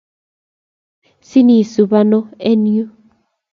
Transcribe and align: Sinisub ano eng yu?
Sinisub 1.27 1.91
ano 2.01 2.19
eng 2.49 2.65
yu? 2.75 2.85